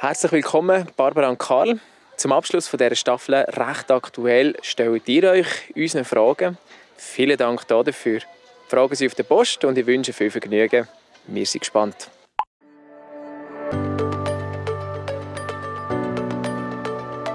[0.00, 1.80] Herzlich willkommen, Barbara und Karl.
[2.16, 6.56] Zum Abschluss von dieser Staffel recht aktuell stellt ihr euch unsere Fragen.
[6.96, 8.20] Vielen Dank dafür.
[8.68, 10.86] Fragen Sie auf der Post und ich wünsche viel Vergnügen.
[11.26, 12.10] Wir sind gespannt.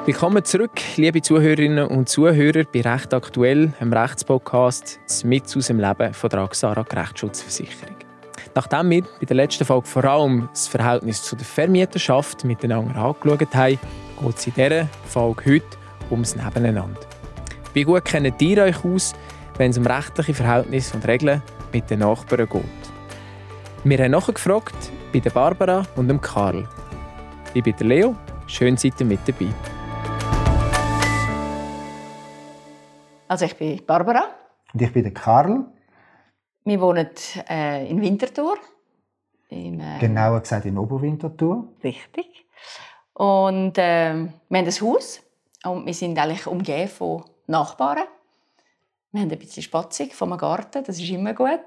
[0.05, 6.14] Willkommen zurück, liebe Zuhörerinnen und Zuhörer, bei Recht aktuell, einem Rechtspodcast mit aus dem Leben
[6.14, 7.93] von der Axara Rechtsschutzversicherung.
[8.55, 13.55] Nachdem wir bei der letzten Folge vor allem das Verhältnis zu der Vermieterschaft miteinander angeschaut
[13.55, 13.80] haben,
[14.21, 15.77] geht es in dieser Folge heute
[16.11, 16.99] ums Nebeneinander.
[17.73, 19.13] Wie gut kennt ihr euch aus,
[19.58, 22.63] wenn es um rechtliche Verhältnisse und Regeln mit den Nachbarn geht?
[23.85, 26.70] Wir haben nachgefragt bei der Barbara und dem Karl.
[27.55, 29.47] Ich bin der Leo, schön seid ihr mit dabei.
[33.27, 34.25] Also ich bin Barbara.
[34.73, 35.66] Und ich bin der Karl.
[36.66, 37.09] Wir wohnen
[37.49, 38.58] äh, in Winterthur.
[39.49, 41.67] Im, äh, Genauer gesagt in Oberwinterthur.
[41.84, 42.45] Richtig.
[43.13, 45.22] Und äh, wir haben ein Haus
[45.66, 48.06] und wir sind eigentlich umgeben von Nachbarn.
[49.11, 51.59] Wir haben ein bisschen spatzig vom Garten, das ist immer gut.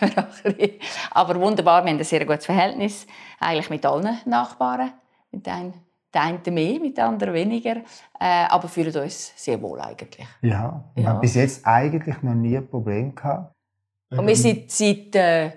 [1.10, 3.08] Aber wunderbar, wir haben ein sehr gutes Verhältnis
[3.40, 4.92] eigentlich mit allen Nachbarn.
[5.32, 5.72] Mit einem
[6.14, 7.76] der eine mehr, mit der anderen weniger,
[8.20, 10.26] äh, aber fühlen uns sehr wohl eigentlich.
[10.42, 11.10] Ja, wir ja.
[11.10, 13.51] haben bis jetzt eigentlich noch nie ein Problem gehabt.
[14.16, 15.50] Und wir sind seit äh,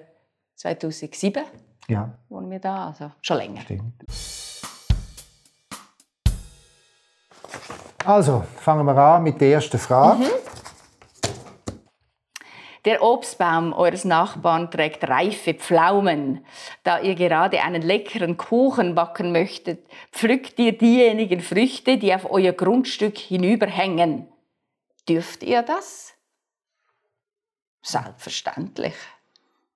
[0.55, 1.43] 2007
[1.87, 2.09] ja.
[2.29, 3.61] wohnen wir da, also schon länger.
[3.61, 3.93] Stimmt.
[8.05, 10.23] Also, fangen wir an mit der ersten Frage.
[10.23, 10.29] Mhm.
[12.85, 16.45] Der Obstbaum eures Nachbarn trägt reife Pflaumen.
[16.83, 22.53] Da ihr gerade einen leckeren Kuchen backen möchtet, pflückt ihr diejenigen Früchte, die auf euer
[22.53, 24.27] Grundstück hinüberhängen.
[25.09, 26.14] Dürft ihr das?
[27.85, 28.95] Selbstverständlich.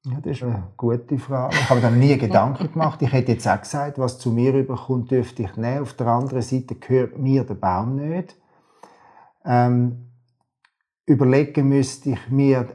[0.05, 1.55] Ja, das ist eine gute Frage.
[1.55, 3.01] Ich habe mir nie Gedanken gemacht.
[3.01, 5.83] Ich hätte jetzt auch gesagt, was zu mir überkommt, dürfte ich nehmen.
[5.83, 8.35] Auf der anderen Seite gehört mir der Baum nicht.
[9.45, 10.11] Ähm,
[11.05, 12.67] überlegen müsste ich mir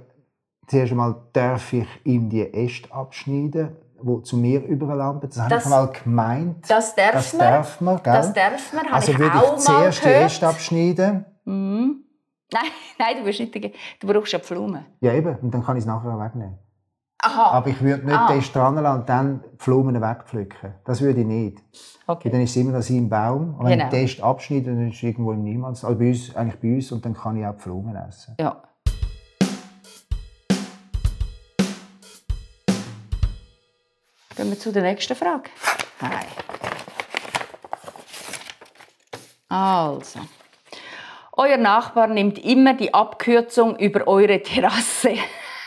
[0.69, 5.29] zuerst einmal darf ich ihm die Äste abschneiden, die zu mir überlanden.
[5.29, 6.71] Das, das habe ich mal gemeint.
[6.71, 7.41] Das darf das man.
[7.41, 8.13] Darf man gell?
[8.13, 8.87] Das darf man.
[8.93, 11.25] Also ich würde ich zuerst die Äste abschneiden.
[11.45, 12.05] Mhm.
[12.53, 12.65] Nein,
[12.99, 14.85] nein, du, nicht, du brauchst ja Pflumen.
[15.01, 15.37] Ja, eben.
[15.37, 16.59] Und dann kann ich es nachher wegnehmen.
[17.19, 17.53] Aha.
[17.53, 18.27] Aber ich würde nicht ah.
[18.27, 20.75] den Äste dran und dann die Pflumen wegpflücken.
[20.85, 21.59] Das würde ich nicht.
[22.07, 22.29] Okay.
[22.29, 23.55] dann ist es immer noch sein Baum.
[23.55, 23.85] Und wenn genau.
[23.85, 25.85] ich den Äste abschneide, dann ist es irgendwo im Niemands.
[25.85, 26.93] Also bei uns, eigentlich bei uns.
[26.93, 28.37] Und dann kann ich auch die Pflumen essen.
[28.39, 28.63] Ja.
[34.37, 35.49] Gehen wir zu der nächsten Frage.
[36.03, 36.27] Hi.
[39.49, 40.21] Also.
[41.37, 45.15] Euer Nachbar nimmt immer die Abkürzung über eure Terrasse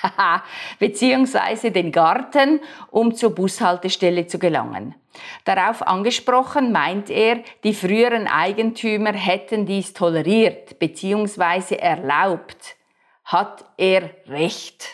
[0.79, 1.71] bzw.
[1.71, 4.95] den Garten, um zur Bushaltestelle zu gelangen.
[5.43, 11.75] Darauf angesprochen meint er, die früheren Eigentümer hätten dies toleriert bzw.
[11.75, 12.77] erlaubt.
[13.25, 14.85] Hat er recht?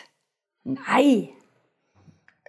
[0.64, 1.28] Nein.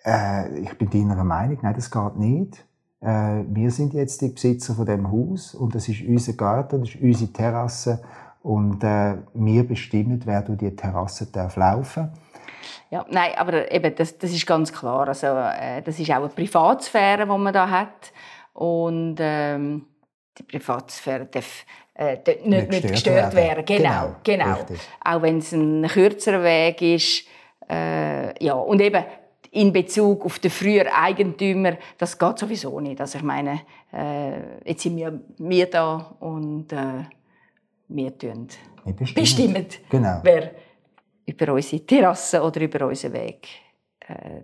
[0.03, 2.64] Äh, ich bin deiner Meinung, nein, das geht nicht.
[3.05, 6.95] Äh, wir sind jetzt die Besitzer von dem Haus und das ist unser Garten, das
[6.95, 8.01] ist unsere Terrasse
[8.41, 12.09] und äh, wir bestimmen, wer durch die Terrasse darf laufen
[12.91, 15.07] ja, nein, aber eben, das, das ist ganz klar.
[15.07, 18.11] Also, äh, das ist auch eine Privatsphäre, die man da hat.
[18.53, 19.85] Und ähm,
[20.37, 23.65] die Privatsphäre darf äh, nicht, nicht, nicht gestört, werden.
[23.65, 23.65] werden.
[23.65, 24.55] Genau, genau.
[24.65, 24.79] genau.
[25.03, 27.25] Auch wenn es ein kürzerer Weg ist.
[27.69, 29.03] Äh, ja, und eben,
[29.55, 32.99] in Bezug auf den früheren Eigentümer, das geht sowieso nicht.
[32.99, 33.61] Also ich meine,
[33.93, 37.03] äh, jetzt sind wir, wir da und äh,
[37.87, 38.49] wir bestimmen,
[39.15, 40.19] bestimmen genau.
[40.23, 40.51] wer
[41.25, 43.47] über unsere Terrasse oder über unseren Weg
[44.07, 44.41] äh.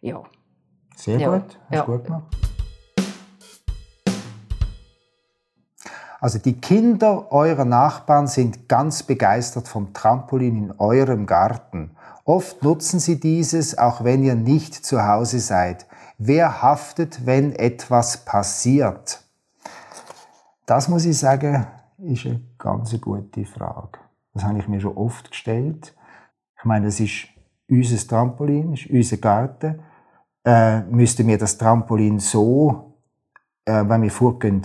[0.00, 0.22] Ja.
[0.96, 1.38] Sehr ja.
[1.38, 1.84] gut, hast ja.
[1.84, 2.36] gut gemacht.
[6.24, 11.90] Also die Kinder eurer Nachbarn sind ganz begeistert vom Trampolin in eurem Garten.
[12.24, 15.84] Oft nutzen sie dieses, auch wenn ihr nicht zu Hause seid.
[16.16, 19.22] Wer haftet, wenn etwas passiert?
[20.64, 21.66] Das muss ich sagen,
[21.98, 23.98] ist eine ganz gute Frage.
[24.32, 25.94] Das habe ich mir schon oft gestellt.
[26.56, 27.26] Ich meine, es ist
[27.68, 29.80] unser Trampolin, ist unser Garten.
[30.42, 32.94] Äh, müssten wir das Trampolin so,
[33.66, 34.62] äh, wenn wir vorgehen,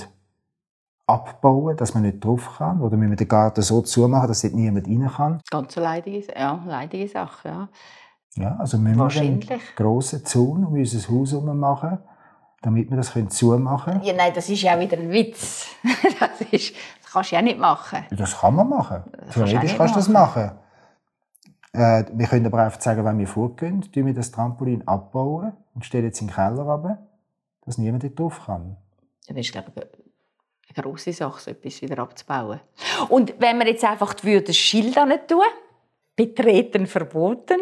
[1.10, 2.82] abbauen, dass man nicht drauf kann?
[2.82, 5.42] Oder müssen wir den Garten so zumachen, dass dort niemand rein kann?
[5.50, 7.70] Ganz eine leidige, ja, leidige Sache, ja.
[8.36, 11.98] Ja, also müssen wir einen grossen Zaun um unser Haus herum machen,
[12.62, 14.06] damit wir das zumachen können?
[14.06, 15.68] Ja, nein, das ist ja wieder ein Witz.
[16.20, 18.06] das, ist, das kannst du ja nicht machen.
[18.12, 19.04] Das kann man machen.
[19.34, 20.52] Theoretisch kannst du das machen.
[21.74, 25.86] Äh, wir können aber einfach sagen, wenn wir vorgehen, tun wir das Trampolin abbauen und
[25.86, 26.98] stellen es in den Keller runter,
[27.66, 28.78] dass niemand dort drauf kann.
[29.28, 29.84] Das ist, glaube ich,
[30.76, 32.60] eine grosse Sache, so etwas wieder abzubauen.
[33.10, 35.42] Und wenn wir jetzt einfach das Schild nicht tun,
[36.16, 37.60] betreten verboten,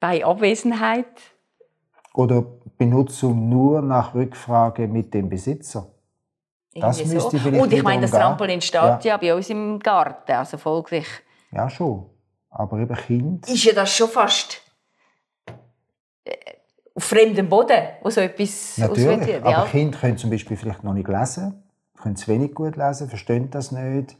[0.00, 1.06] bei Abwesenheit.
[2.14, 2.44] Oder
[2.76, 5.92] Benutzung nur nach Rückfrage mit dem Besitzer.
[6.74, 7.42] Das Irgendwie müsste so.
[7.42, 9.00] vielleicht Und ich meine, das Trampolin steht ja.
[9.02, 11.06] ja bei uns im Garten, also folglich.
[11.50, 12.06] Ja, schon.
[12.50, 13.48] Aber eben Kind.
[13.48, 14.62] Ist ja das schon fast
[16.24, 16.36] äh,
[16.94, 19.42] auf fremdem Boden, wo so etwas Natürlich, ja.
[19.42, 21.62] aber Kinder können zum Beispiel vielleicht noch nicht lesen,
[21.98, 24.16] können zu wenig gut lesen, verstehen das nicht.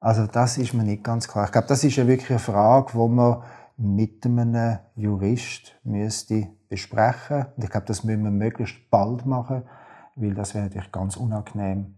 [0.00, 1.46] Also das ist mir nicht ganz klar.
[1.46, 3.42] Ich glaube, das ist ja wirklich eine Frage, die man
[3.76, 7.46] mit einem Jurist müsste besprechen.
[7.56, 9.62] Und ich glaube, das müssen wir möglichst bald machen,
[10.16, 11.96] weil das wäre natürlich ganz unangenehm.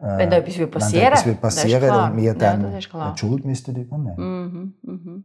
[0.00, 1.24] Äh, wenn da etwas passieren würde.
[1.24, 4.74] Wenn etwas passieren und wir dann ja, die Schuld müssten übernehmen.
[4.82, 5.24] Mhm, mhm.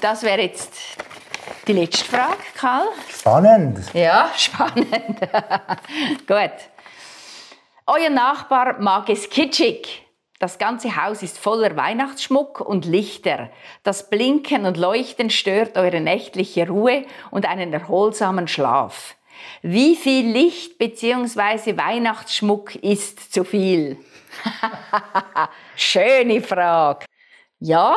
[0.00, 0.72] Das wäre jetzt
[1.68, 2.88] die letzte Frage, Karl.
[3.08, 3.78] Spannend.
[3.92, 4.88] Ja, spannend.
[6.26, 6.52] Gut.
[7.86, 10.02] Euer Nachbar mag es kitschig.
[10.38, 13.50] Das ganze Haus ist voller Weihnachtsschmuck und Lichter.
[13.82, 19.16] Das Blinken und Leuchten stört eure nächtliche Ruhe und einen erholsamen Schlaf.
[19.62, 21.76] Wie viel Licht bzw.
[21.76, 23.98] Weihnachtsschmuck ist zu viel?
[25.76, 27.04] Schöne Frage.
[27.58, 27.94] Ja,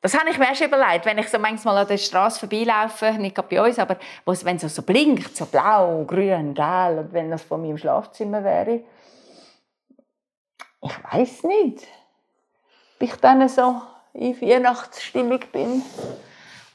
[0.00, 3.48] das habe ich mir erst überlegt, wenn ich so manchmal an der Straße vorbeilaufe, nicht
[3.48, 7.62] bei uns, aber wenn es so blinkt, so blau, grün, gelb, und wenn das von
[7.62, 8.80] meinem Schlafzimmer wäre,
[10.80, 11.86] ich weiß nicht,
[12.96, 15.82] ob ich dann so in Weihnachtsstimmung bin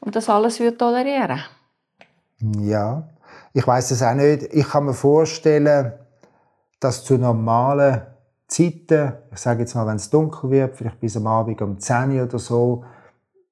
[0.01, 1.41] und das alles würde tolerieren.
[2.59, 3.03] Ja,
[3.53, 4.43] ich weiß es auch nicht.
[4.53, 5.93] Ich kann mir vorstellen,
[6.81, 8.01] dass zu normalen
[8.47, 12.11] Zeiten, ich sage jetzt mal, wenn es dunkel wird, vielleicht bis am Abend um 10
[12.17, 12.83] Uhr oder so,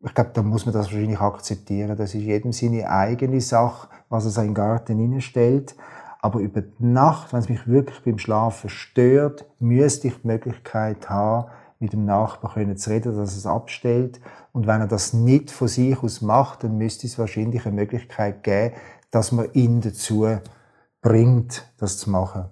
[0.03, 1.95] ich glaube, da muss man das wahrscheinlich akzeptieren.
[1.95, 5.75] Das ist jedem seine eigene Sache, was er seinen Garten hineinstellt.
[6.21, 11.09] Aber über die Nacht, wenn es mich wirklich beim Schlafen stört, müsste ich die Möglichkeit
[11.09, 11.49] haben,
[11.79, 14.21] mit dem Nachbarn zu reden, dass er es abstellt.
[14.53, 18.43] Und wenn er das nicht von sich aus macht, dann müsste es wahrscheinlich eine Möglichkeit
[18.43, 18.75] geben,
[19.09, 20.27] dass man ihn dazu
[21.01, 22.45] bringt, das zu machen.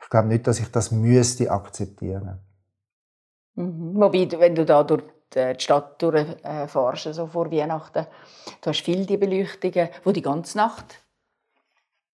[0.00, 2.38] Ich glaube nicht, dass ich das müsste akzeptieren.
[3.54, 3.94] Mhm.
[3.96, 5.02] Wobei, wenn du da durch
[5.34, 8.06] die Stadt durchfährst, so vor Weihnachten,
[8.60, 11.00] du hast viele die Beleuchtungen, die die ganze Nacht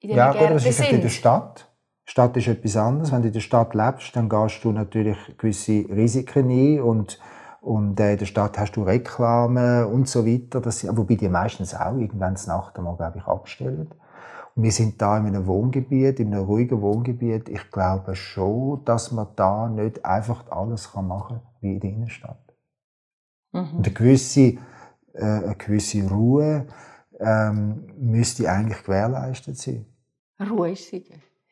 [0.01, 1.69] in ja, gut, das ist in der Stadt.
[2.07, 3.13] Die Stadt ist etwas anderes.
[3.13, 7.19] Wenn du in der Stadt lebst, dann gehst du natürlich gewisse Risiken ein und
[7.61, 10.61] und äh, in der Stadt hast du Reklame und so weiter.
[10.61, 13.91] Das, wobei die meistens auch irgendwann Nacht einmal, glaube ich, abstellen.
[14.55, 17.49] Und wir sind da in einem Wohngebiet, in einem ruhigen Wohngebiet.
[17.49, 22.50] Ich glaube schon, dass man da nicht einfach alles machen kann, wie in der Innenstadt.
[23.53, 23.77] Mhm.
[23.77, 24.59] Und eine gewisse, äh,
[25.21, 26.67] eine gewisse Ruhe
[27.19, 29.87] ähm, müsste eigentlich gewährleistet sein.
[30.41, 31.05] Ruhig sein.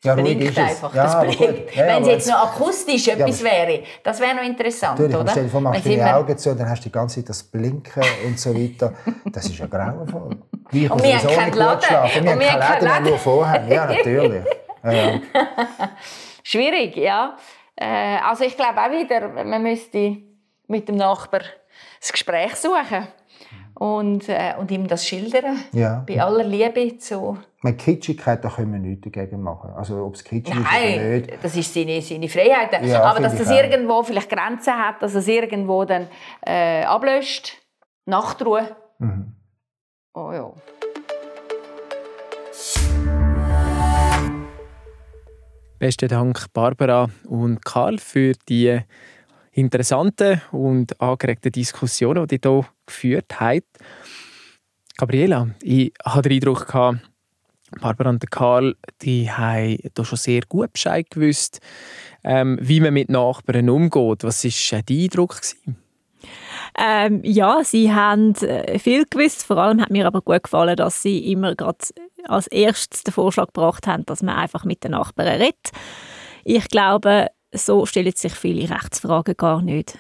[0.05, 0.95] Ja, blinkt einfach.
[0.95, 1.75] Ja, das blinkt.
[1.75, 5.31] Ja, Wenn es jetzt noch akustisch etwas wäre, das wäre noch interessant, natürlich, oder?
[5.31, 8.05] Stell dir machst du die Augen zu, dann hast du die ganze Zeit das Blinken
[8.25, 8.95] und so weiter.
[9.33, 10.37] Das ist ja grauenvoll.
[10.71, 11.97] Wie und wir haben keinen Laden.
[12.17, 13.67] Und wir haben keinen Laden, wir nur vorher.
[13.67, 14.45] Ja, natürlich.
[14.85, 15.21] Ja,
[16.45, 17.37] Schwierig, ja.
[17.75, 20.19] Äh, also ich glaube auch wieder, man müsste
[20.69, 21.41] mit dem Nachbar
[22.01, 23.09] das Gespräch suchen
[23.75, 25.59] und, äh, und ihm das schildern.
[25.73, 26.05] Ja.
[26.07, 27.39] Bei aller Liebe zu.
[27.63, 29.71] Meine Kitschigkeit, da können wir nichts dagegen machen.
[29.75, 31.45] Also, ob es kitschig Nein, ist oder nicht.
[31.45, 32.85] das ist seine, seine Freiheit.
[32.85, 36.09] Ja, Aber dass das irgendwo vielleicht Grenzen hat, dass es irgendwo dann
[36.47, 37.53] äh, ablöscht.
[38.07, 38.77] Nachtruhe.
[38.99, 39.35] Mhm.
[40.15, 40.53] Oh ja.
[45.79, 48.81] Besten Dank, Barbara und Karl, für die
[49.59, 53.67] interessanten und angeregten Diskussionen, die ihr hier geführt habt.
[54.97, 56.73] Gabriela, ich hatte den Eindruck,
[57.81, 61.61] Barbara und Karl die haben hier schon sehr gut Bescheid gewusst,
[62.25, 64.25] ähm, wie man mit Nachbarn umgeht.
[64.25, 65.41] Was war dein Eindruck?
[66.79, 69.45] Ähm, ja, sie haben äh, viel gewusst.
[69.45, 71.55] Vor allem hat mir aber gut gefallen, dass sie immer
[72.25, 75.71] als erstes den Vorschlag gebracht haben, dass man einfach mit den Nachbarn redet.
[76.45, 79.99] Ich glaube, so stellen sich viele Rechtsfragen gar nicht.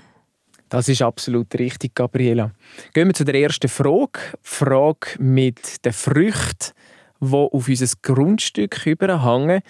[0.69, 2.53] Das ist absolut richtig, Gabriela.
[2.93, 4.21] Gehen wir zu der ersten Frage.
[4.35, 6.75] Die Frage mit den Früchten,
[7.21, 9.63] die auf unser Grundstück überhängen.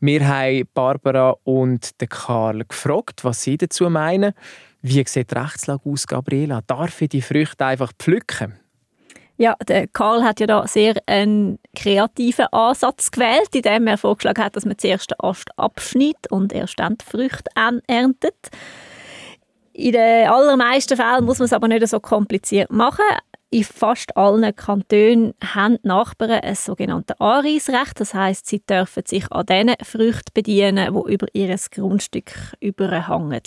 [0.00, 4.32] Wir haben Barbara und Karl gefragt, was sie dazu meinen.
[4.80, 6.62] Wie sieht die Rechtslage aus, Gabriela?
[6.66, 8.59] Darf ich die Früchte einfach pflücken?
[9.40, 14.54] Ja, der Karl hat ja da sehr einen kreativen Ansatz gewählt, indem er vorgeschlagen hat,
[14.54, 17.50] dass man zuerst den Ast abschneidet und erst dann die Früchte
[17.86, 18.36] erntet.
[19.72, 23.02] In den allermeisten Fällen muss man es aber nicht so kompliziert machen.
[23.48, 27.98] in fast allen Kantonen haben die Nachbarn ein sogenanntes Anreisrecht.
[27.98, 33.40] Das heißt, sie dürfen sich an diesen Früchten bedienen, die über ihr Grundstück überhängen.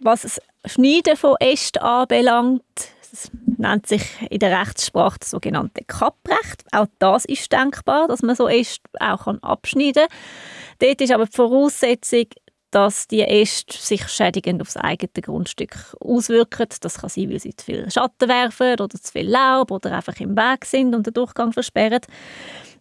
[0.00, 2.62] Was das Schneiden von Ästen anbelangt,
[3.10, 3.30] das
[3.60, 6.64] nennt sich in der Rechtssprache das sogenannte Kapprecht.
[6.72, 10.88] Auch das ist denkbar, dass man so Äste auch abschneiden kann.
[10.88, 12.26] Dort ist aber die Voraussetzung,
[12.70, 16.66] dass die Äste sich schädigend auf das eigene Grundstück auswirken.
[16.80, 20.18] Das kann sein, weil sie zu viel Schatten werfen oder zu viel Laub oder einfach
[20.20, 22.00] im Weg sind und den Durchgang versperren.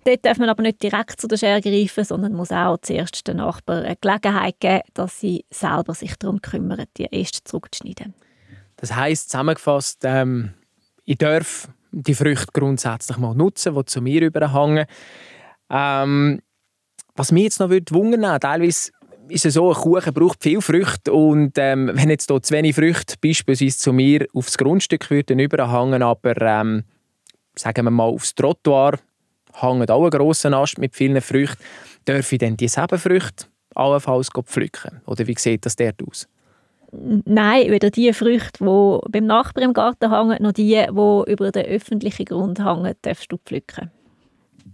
[0.06, 3.38] Dort darf man aber nicht direkt zu der Schere greifen, sondern muss auch zuerst den
[3.38, 8.14] Nachbarn eine Gelegenheit geben, dass sie selber sich darum kümmern, die Äste zurückzuschneiden.
[8.78, 10.54] Das heisst, zusammengefasst, ähm,
[11.10, 14.86] ich darf die Früchte grundsätzlich mal nutzen, die zu mir überhängen.
[15.72, 16.39] Ähm,
[17.16, 18.92] was mich jetzt noch wundern würde, teilweise
[19.28, 22.75] ist es so, ein Kuchen braucht viel Früchte und ähm, wenn jetzt hier zu wenig
[22.75, 26.84] Früchte beispielsweise zu mir aufs Grundstück würden überhängen, aber ähm,
[27.56, 29.00] sagen wir mal aufs Trottoir
[29.54, 31.58] hängt auch ein grosser Ast mit vielen Früchten,
[32.06, 35.01] darf ich dann dieselben Früchte allenfalls pflücken?
[35.08, 36.28] Oder wie sieht das dort aus?
[36.91, 41.65] Nein, weder die Früchte, die beim Nachbarn im Garten hängen, noch die, die über den
[41.65, 43.91] öffentlichen Grund hängen, darfst du pflücken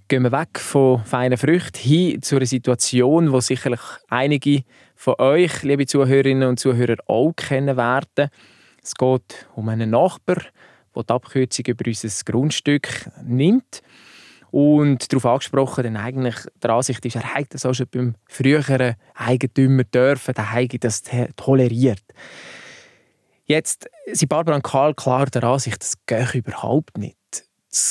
[0.07, 4.61] gehen wir weg von feinen Früchten hin zu einer Situation, wo sicherlich einige
[4.95, 8.29] von euch, liebe Zuhörerinnen und Zuhörer, auch kennen werden.
[8.83, 10.37] Es geht um einen Nachbar,
[10.95, 12.87] der die Abkürzung über unser Grundstück
[13.23, 13.81] nimmt
[14.55, 18.95] und darauf angesprochen, denn eigentlich der Ansicht ist, er hat das auch schon beim früheren
[19.13, 21.01] Eigentümer dürfen, der hat das
[21.35, 22.03] toleriert.
[23.43, 27.17] Jetzt sind Barbara und Karl klar der Ansicht, das geht überhaupt nicht.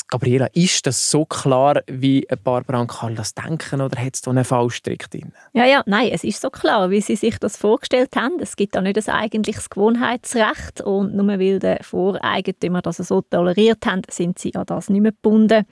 [0.08, 4.30] Gabriela, ist das so klar, wie Barbara und Karl das denken, oder hat es da
[4.30, 5.34] einen Fallstrick drin?
[5.52, 8.40] Ja, ja, nein, es ist so klar, wie sie sich das vorgestellt haben.
[8.40, 13.84] Es gibt da nicht ein eigentliches Gewohnheitsrecht und nur weil der Voreigentümer das so toleriert
[13.84, 15.66] haben, sind sie an das nicht mehr gebunden.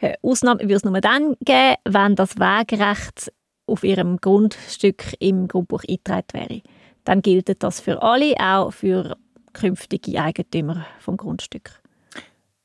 [0.00, 3.32] Äh, Ausnahme würde es nur dann geben, wenn das Wegrecht
[3.66, 6.62] auf ihrem Grundstück im Grundbuch eingetragen wäre.
[7.04, 9.16] Dann gilt das für alle, auch für
[9.52, 11.80] künftige Eigentümer vom Grundstück.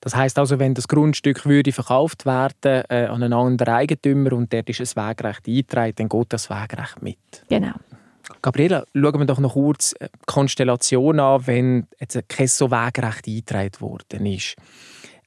[0.01, 4.51] Das heißt also, wenn das Grundstück würde verkauft werden äh, an einen anderen Eigentümer und
[4.51, 7.17] dort ist ein Wegrecht eingetragen, dann geht das Wegrecht mit.
[7.49, 7.73] Genau.
[8.41, 13.79] Gabriela, schauen wir doch noch kurz die Konstellation an, wenn jetzt kein so Wegrecht eingetragen
[13.79, 14.55] worden ist.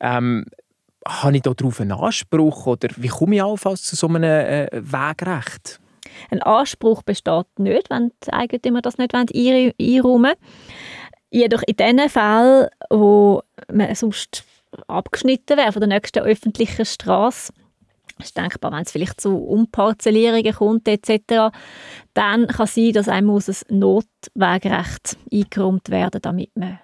[0.00, 0.44] Ähm,
[1.06, 5.80] habe ich darauf einen Anspruch oder wie komme ich allenfalls zu so einem äh, Wegrecht?
[6.30, 10.34] Ein Anspruch besteht nicht, wenn die Eigentümer das nicht einräumen wollen.
[11.30, 13.42] Jedoch in den Fällen, wo
[13.72, 14.44] man sonst
[14.86, 17.52] abgeschnitten wäre von der nächsten öffentlichen Straße.
[18.20, 21.52] Ist denkbar, wenn es vielleicht zu Umparzellierungen kommt etc.,
[22.14, 26.78] dann kann es sein, dass einem ein Notwegrecht eingeräumt werden damit man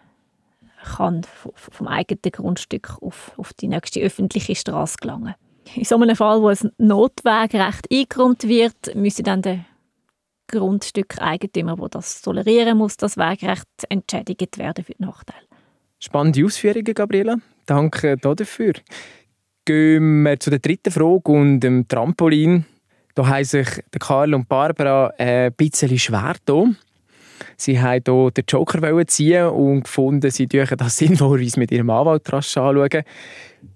[0.97, 1.23] kann
[1.55, 5.35] vom eigenen Grundstück auf, auf die nächste öffentliche Straße gelangen
[5.75, 9.65] In so einem Fall, wo ein Notwegrecht eingeräumt wird, müsste dann der
[10.49, 15.43] Grundstückeigentümer, der das tolerieren muss, das Wegrecht entschädigt werden für den Nachteil.
[15.99, 17.37] Spannende Ausführungen, Gabriela.
[17.67, 18.73] Danke dafür.
[19.65, 22.65] Gehen wir zu der dritten Frage und dem Trampolin.
[23.15, 23.69] Da haben sich
[23.99, 26.77] Karl und Barbara ein bisschen schwer getan.
[27.61, 32.33] Sie wollten hier den Joker ziehen und gefunden, sie dürfen das sinnvollerweise mit ihrem Anwalt
[32.33, 33.03] rasch anschauen.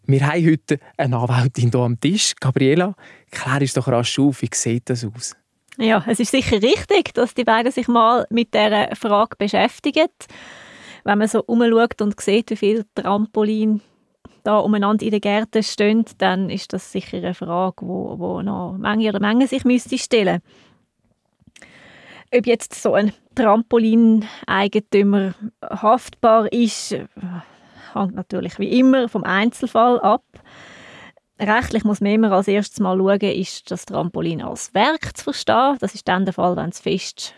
[0.07, 2.35] Wir haben heute eine Anwältin hier am Tisch.
[2.41, 2.95] Gabriela,
[3.31, 5.37] klär uns doch rasch auf, wie sieht das aus?
[5.77, 10.09] Ja, es ist sicher richtig, dass die beiden sich mal mit dieser Frage beschäftigen
[11.05, 13.81] wenn man so umschaut und sieht, wie viele Trampolin
[14.43, 18.77] da umeinander in den Gärten stehen, dann ist das sicher eine Frage, wo, wo noch
[18.77, 20.41] Menge oder Menge sich müsste stellen
[22.37, 30.25] Ob jetzt so ein Trampolineigentümer haftbar ist, hängt natürlich wie immer vom Einzelfall ab.
[31.39, 35.77] Rechtlich muss man immer als erstes mal schauen, ist das Trampolin als Werk zu verstehen.
[35.79, 37.35] Das ist dann der Fall, wenn es fest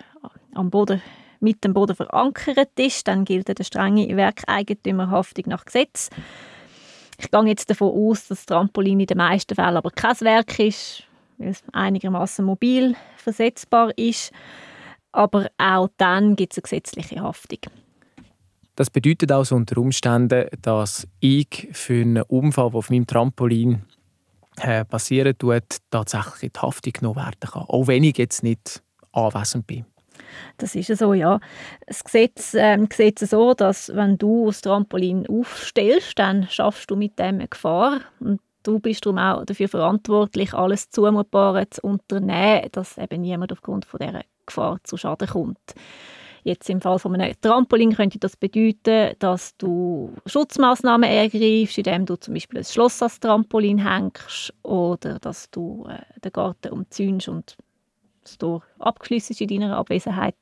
[0.54, 1.02] am Boden
[1.40, 6.08] mit dem Boden verankert ist, dann gilt eine strenge Werkeigentümerhaftung nach Gesetz.
[7.18, 10.58] Ich gehe jetzt davon aus, dass das Trampolin in den meisten Fällen aber kein Werk
[10.58, 11.02] ist,
[11.36, 14.32] weil es einigermaßen mobil versetzbar ist.
[15.16, 17.60] Aber auch dann gibt es eine gesetzliche Haftung.
[18.74, 23.86] Das bedeutet also unter Umständen, dass ich für einen Unfall, der auf meinem Trampolin
[24.60, 27.62] äh, passieren tut, tatsächlich in die Haftung genommen werden kann.
[27.62, 28.82] Auch wenn ich jetzt nicht
[29.12, 29.86] anwesend bin.
[30.58, 31.40] Das ist so, ja.
[31.86, 36.96] Das Gesetz ähm, sieht es so, dass wenn du das Trampolin aufstellst, dann schaffst du
[36.96, 38.02] mit dem eine Gefahr.
[38.20, 43.86] Und du bist darum auch dafür verantwortlich, alles Zumutbare zu unternehmen, dass eben niemand aufgrund
[43.86, 45.74] von dieser Gefahr zu Schaden kommt.
[46.46, 52.14] Jetzt im Fall von einem Trampolin könnte das bedeuten, dass du Schutzmaßnahmen ergreifst, indem du
[52.14, 57.56] zum Beispiel ein Schloss als Trampolin hängst oder dass du äh, den Garten umzäunst und
[58.22, 60.36] das Tor abgeschlossen in deiner Abwesenheit.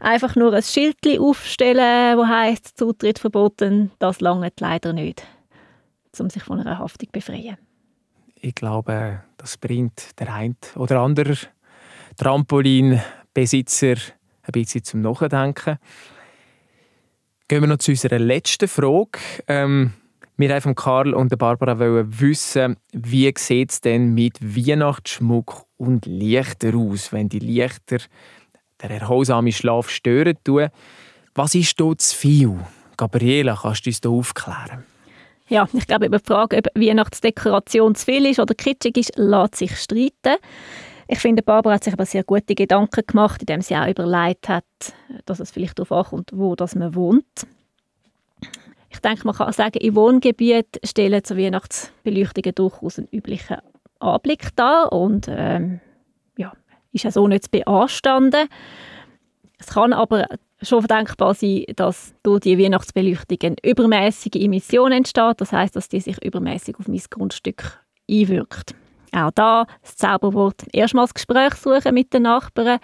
[0.00, 5.22] Einfach nur ein Schild aufstellen, wo heißt Zutritt verboten, das lange leider nicht,
[6.18, 7.56] um sich von einer Haftung zu befreien.
[8.34, 11.36] Ich glaube, das bringt der ein oder andere
[12.20, 13.94] Trampolinbesitzer
[14.42, 15.78] ein bisschen zum Nachdenken.
[17.48, 19.18] Gehen wir noch zu unserer letzten Frage.
[19.46, 19.94] Ähm,
[20.36, 26.74] wir haben von Karl und Barbara wissen, wie sieht es denn mit Weihnachtsschmuck und Lichter
[26.74, 27.96] aus, wenn die Lichter
[28.82, 30.68] der erholsame Schlaf stören tun.
[31.34, 32.58] Was ist dort zu viel?
[32.98, 34.84] Gabriela, kannst du uns da aufklären?
[35.48, 39.56] Ja, ich glaube, über die Frage, ob Weihnachtsdekoration zu viel ist oder kitschig ist, lässt
[39.56, 40.36] sich streiten.
[41.12, 44.64] Ich finde, Barbara hat sich aber sehr gute Gedanken gemacht, indem sie auch überlegt hat,
[45.26, 47.48] dass es vielleicht darauf ankommt, wo das man wohnt.
[48.90, 53.56] Ich denke, man kann sagen, im Wohngebiet stellen zur Weihnachtsbeleuchtungen durchaus einen üblichen
[53.98, 55.80] Anblick dar und ähm,
[56.36, 56.52] ja,
[56.92, 58.46] ist ja so nicht zu beanstanden.
[59.58, 60.26] Es kann aber
[60.62, 65.40] schon denkbar sein, dass durch die Weihnachtsbeleuchtung übermäßige Emission entsteht.
[65.40, 68.76] Das heißt, dass die sich übermäßig auf mein Grundstück einwirkt.
[69.12, 72.78] Auch da das Zauberwort erstmals Gespräch suchen mit den Nachbarn.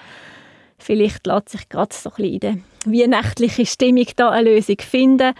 [0.78, 5.34] Vielleicht lässt sich gerade so ein bisschen in der Stimmung da eine Lösung finden.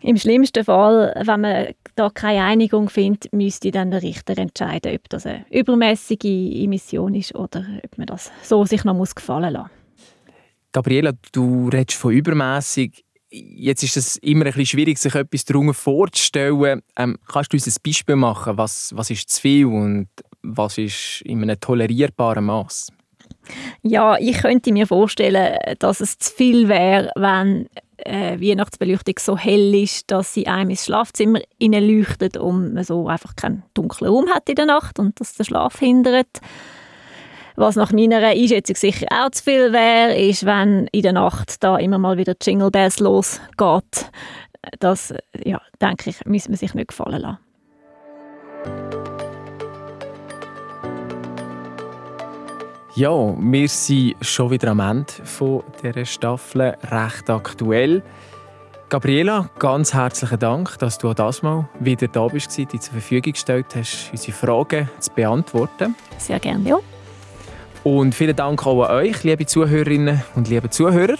[0.00, 5.08] Im schlimmsten Fall, wenn man da keine Einigung findet, müsste dann der Richter entscheiden, ob
[5.08, 9.70] das eine übermäßige Emission ist oder ob man das so sich noch muss gefallen lassen.
[10.72, 13.05] Gabriela, du redest von übermäßig.
[13.30, 16.82] Jetzt ist es immer ein bisschen schwierig, sich etwas darunter vorzustellen.
[16.96, 20.08] Ähm, kannst du uns ein Beispiel machen, was, was ist zu viel und
[20.42, 22.92] was ist in einem tolerierbaren Maß?
[23.82, 27.68] Ja, ich könnte mir vorstellen, dass es zu viel wäre, wenn
[27.98, 33.36] äh, Weihnachtsbeleuchtung so hell ist, dass sie einem ins Schlafzimmer leuchtet und man so einfach
[33.36, 36.40] keinen dunklen Raum hat in der Nacht und das den Schlaf hindert.
[37.56, 41.78] Was nach meiner Einschätzung sicher auch zu viel wäre, ist, wenn in der Nacht da
[41.78, 44.10] immer mal wieder Jingle Bells losgeht.
[44.78, 47.38] Das, ja, denke ich, müssen wir sich nicht gefallen lassen.
[52.94, 58.02] Ja, wir sind schon wieder am Ende von dieser Staffel recht aktuell.
[58.88, 63.32] Gabriela, ganz herzlichen Dank, dass du auch das Mal wieder da bist, die zur Verfügung
[63.32, 65.94] gestellt hast, unsere Fragen zu beantworten.
[66.18, 66.78] Sehr gerne, ja.
[67.86, 71.18] Und vielen Dank auch an euch, liebe Zuhörerinnen und liebe Zuhörer.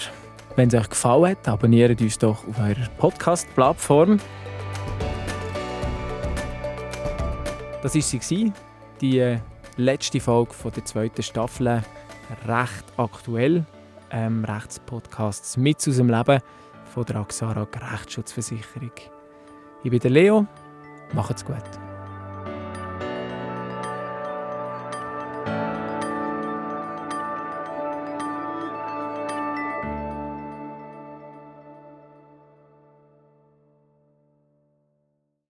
[0.56, 4.18] Wenn es euch gefallen hat, abonniert uns doch auf eurer Podcast-Plattform.
[7.84, 8.52] Das war sie,
[9.00, 9.38] die äh,
[9.76, 11.84] letzte Folge der zweiten Staffel.
[12.48, 13.64] Recht aktuell.
[14.10, 16.40] Ähm, Rechtspodcasts mit aus dem Leben
[16.92, 18.90] von der Axara Rechtsschutzversicherung.
[19.84, 20.46] Ich bin der Leo.
[21.14, 21.85] Macht's gut.